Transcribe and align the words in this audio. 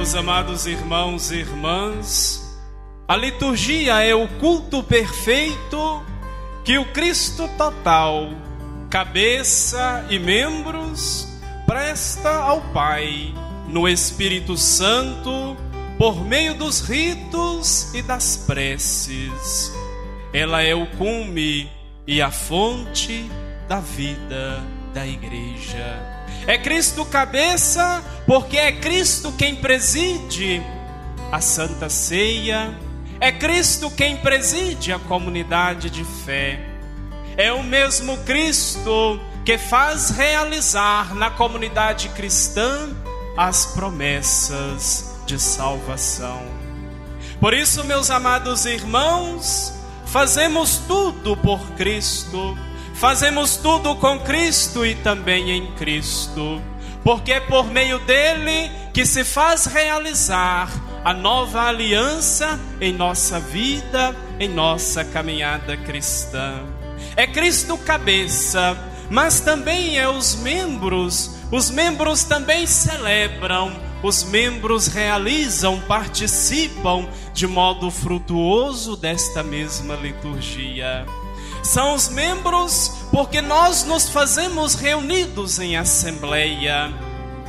Meus 0.00 0.14
amados 0.14 0.66
irmãos 0.66 1.30
e 1.30 1.40
irmãs, 1.40 2.58
a 3.06 3.14
liturgia 3.14 4.02
é 4.02 4.14
o 4.14 4.26
culto 4.38 4.82
perfeito 4.82 6.02
que 6.64 6.78
o 6.78 6.86
Cristo 6.86 7.46
total, 7.58 8.30
cabeça 8.88 10.06
e 10.08 10.18
membros, 10.18 11.28
presta 11.66 12.30
ao 12.30 12.62
Pai 12.72 13.34
no 13.68 13.86
Espírito 13.86 14.56
Santo 14.56 15.54
por 15.98 16.24
meio 16.24 16.54
dos 16.54 16.80
ritos 16.80 17.92
e 17.92 18.00
das 18.00 18.38
preces. 18.38 19.70
Ela 20.32 20.62
é 20.62 20.74
o 20.74 20.86
cume 20.96 21.70
e 22.06 22.22
a 22.22 22.30
fonte 22.30 23.30
da 23.68 23.80
vida 23.80 24.62
da 24.92 25.06
igreja. 25.06 25.98
É 26.46 26.58
Cristo 26.58 27.04
cabeça, 27.04 28.02
porque 28.26 28.56
é 28.56 28.72
Cristo 28.72 29.32
quem 29.32 29.56
preside 29.56 30.62
a 31.30 31.40
Santa 31.40 31.88
Ceia, 31.88 32.76
é 33.20 33.30
Cristo 33.30 33.90
quem 33.90 34.16
preside 34.16 34.92
a 34.92 34.98
comunidade 34.98 35.90
de 35.90 36.04
fé. 36.04 36.60
É 37.36 37.52
o 37.52 37.62
mesmo 37.62 38.16
Cristo 38.18 39.20
que 39.44 39.56
faz 39.56 40.10
realizar 40.10 41.14
na 41.14 41.30
comunidade 41.30 42.08
cristã 42.10 42.90
as 43.36 43.66
promessas 43.66 45.16
de 45.26 45.38
salvação. 45.38 46.42
Por 47.40 47.54
isso, 47.54 47.84
meus 47.84 48.10
amados 48.10 48.66
irmãos, 48.66 49.72
fazemos 50.06 50.78
tudo 50.86 51.36
por 51.36 51.60
Cristo 51.72 52.56
Fazemos 53.00 53.56
tudo 53.56 53.96
com 53.96 54.20
Cristo 54.20 54.84
e 54.84 54.94
também 54.94 55.52
em 55.52 55.72
Cristo, 55.72 56.60
porque 57.02 57.32
é 57.32 57.40
por 57.40 57.64
meio 57.64 57.98
dele 58.00 58.70
que 58.92 59.06
se 59.06 59.24
faz 59.24 59.64
realizar 59.64 60.70
a 61.02 61.14
nova 61.14 61.62
aliança 61.62 62.60
em 62.78 62.92
nossa 62.92 63.40
vida, 63.40 64.14
em 64.38 64.50
nossa 64.50 65.02
caminhada 65.02 65.78
cristã. 65.78 66.62
É 67.16 67.26
Cristo 67.26 67.78
cabeça, 67.78 68.76
mas 69.08 69.40
também 69.40 69.98
é 69.98 70.06
os 70.06 70.34
membros, 70.34 71.30
os 71.50 71.70
membros 71.70 72.24
também 72.24 72.66
celebram, 72.66 73.74
os 74.02 74.24
membros 74.24 74.88
realizam, 74.88 75.80
participam 75.88 77.08
de 77.32 77.46
modo 77.46 77.90
frutuoso 77.90 78.94
desta 78.94 79.42
mesma 79.42 79.94
liturgia 79.94 81.06
são 81.62 81.94
os 81.94 82.08
membros, 82.08 82.92
porque 83.10 83.40
nós 83.40 83.84
nos 83.84 84.08
fazemos 84.08 84.74
reunidos 84.74 85.58
em 85.58 85.76
assembleia. 85.76 86.92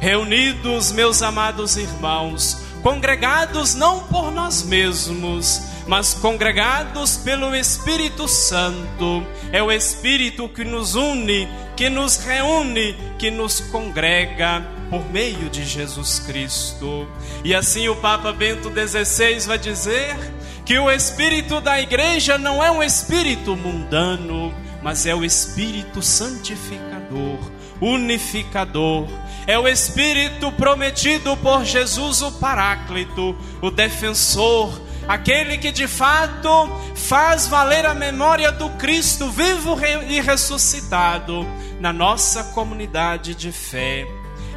Reunidos, 0.00 0.92
meus 0.92 1.22
amados 1.22 1.76
irmãos, 1.76 2.58
congregados 2.82 3.74
não 3.74 4.00
por 4.04 4.30
nós 4.30 4.62
mesmos, 4.62 5.62
mas 5.86 6.14
congregados 6.14 7.16
pelo 7.16 7.54
Espírito 7.54 8.28
Santo. 8.28 9.26
É 9.52 9.62
o 9.62 9.72
Espírito 9.72 10.48
que 10.48 10.64
nos 10.64 10.94
une, 10.94 11.48
que 11.74 11.88
nos 11.88 12.16
reúne, 12.16 12.96
que 13.18 13.30
nos 13.30 13.60
congrega 13.60 14.75
por 14.90 15.04
meio 15.10 15.50
de 15.50 15.64
Jesus 15.64 16.18
Cristo. 16.20 17.08
E 17.44 17.54
assim 17.54 17.88
o 17.88 17.96
Papa 17.96 18.32
Bento 18.32 18.70
XVI 18.70 19.40
vai 19.40 19.58
dizer 19.58 20.16
que 20.64 20.78
o 20.78 20.90
espírito 20.90 21.60
da 21.60 21.80
igreja 21.80 22.36
não 22.36 22.62
é 22.62 22.70
um 22.70 22.82
espírito 22.82 23.56
mundano, 23.56 24.52
mas 24.82 25.06
é 25.06 25.14
o 25.14 25.24
espírito 25.24 26.02
santificador, 26.02 27.38
unificador. 27.80 29.08
É 29.46 29.56
o 29.56 29.68
espírito 29.68 30.50
prometido 30.52 31.36
por 31.36 31.64
Jesus, 31.64 32.20
o 32.20 32.32
Paráclito, 32.32 33.36
o 33.62 33.70
defensor, 33.70 34.80
aquele 35.06 35.56
que 35.56 35.70
de 35.70 35.86
fato 35.86 36.68
faz 36.96 37.46
valer 37.46 37.86
a 37.86 37.94
memória 37.94 38.50
do 38.50 38.68
Cristo 38.70 39.30
vivo 39.30 39.78
e 40.08 40.20
ressuscitado 40.20 41.46
na 41.78 41.92
nossa 41.92 42.42
comunidade 42.42 43.36
de 43.36 43.52
fé. 43.52 44.04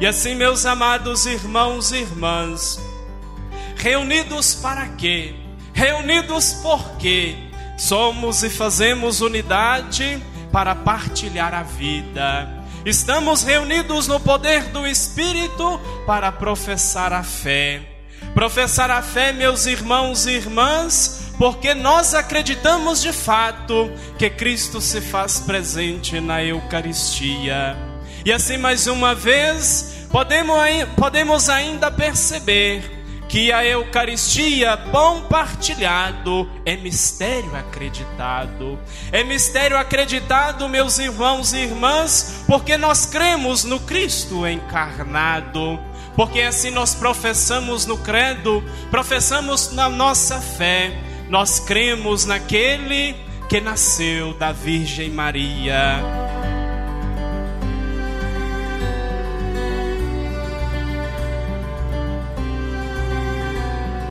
E 0.00 0.06
assim, 0.06 0.36
meus 0.36 0.64
amados 0.64 1.26
irmãos 1.26 1.90
e 1.90 1.96
irmãs, 1.96 2.80
reunidos 3.76 4.54
para 4.54 4.86
quê? 4.90 5.34
Reunidos 5.74 6.52
porque 6.62 7.34
somos 7.76 8.44
e 8.44 8.48
fazemos 8.48 9.20
unidade 9.20 10.22
para 10.52 10.72
partilhar 10.76 11.52
a 11.52 11.64
vida. 11.64 12.48
Estamos 12.86 13.42
reunidos 13.42 14.06
no 14.06 14.20
poder 14.20 14.66
do 14.66 14.86
Espírito 14.86 15.80
para 16.06 16.30
professar 16.30 17.12
a 17.12 17.24
fé. 17.24 17.82
Professar 18.34 18.92
a 18.92 19.02
fé, 19.02 19.32
meus 19.32 19.66
irmãos 19.66 20.26
e 20.26 20.30
irmãs, 20.30 21.32
porque 21.36 21.74
nós 21.74 22.14
acreditamos 22.14 23.02
de 23.02 23.12
fato 23.12 23.90
que 24.16 24.30
Cristo 24.30 24.80
se 24.80 25.00
faz 25.00 25.40
presente 25.40 26.20
na 26.20 26.42
Eucaristia. 26.42 27.76
E 28.24 28.32
assim, 28.32 28.56
mais 28.56 28.86
uma 28.86 29.14
vez, 29.14 30.06
podemos, 30.10 30.56
podemos 30.96 31.48
ainda 31.48 31.90
perceber 31.90 32.98
que 33.28 33.52
a 33.52 33.64
Eucaristia, 33.64 34.76
pão 34.90 35.22
partilhado, 35.22 36.50
é 36.64 36.76
mistério 36.76 37.54
acreditado. 37.54 38.78
É 39.12 39.22
mistério 39.22 39.76
acreditado, 39.76 40.68
meus 40.68 40.98
irmãos 40.98 41.52
e 41.52 41.58
irmãs, 41.58 42.44
porque 42.46 42.78
nós 42.78 43.04
cremos 43.04 43.64
no 43.64 43.78
Cristo 43.80 44.46
encarnado. 44.46 45.78
Porque 46.16 46.40
assim 46.40 46.70
nós 46.70 46.94
professamos 46.94 47.86
no 47.86 47.98
credo, 47.98 48.64
professamos 48.90 49.72
na 49.72 49.88
nossa 49.88 50.40
fé, 50.40 50.98
nós 51.28 51.60
cremos 51.60 52.24
naquele 52.24 53.14
que 53.48 53.60
nasceu 53.60 54.34
da 54.34 54.50
Virgem 54.50 55.10
Maria. 55.10 56.27